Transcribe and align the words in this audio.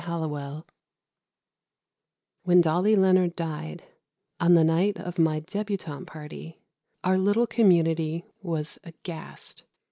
HALLOWELL 0.03 0.65
When 2.41 2.59
Dolly 2.59 2.95
Leonard 2.95 3.35
died, 3.35 3.83
on 4.39 4.55
the 4.55 4.63
night 4.63 4.97
of 4.99 5.19
my 5.19 5.41
débutante 5.41 6.07
party, 6.07 6.59
our 7.03 7.19
little 7.19 7.45
community 7.45 8.25
was 8.41 8.79
aghast. 8.83 9.61